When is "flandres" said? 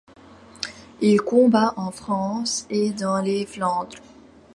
3.45-3.99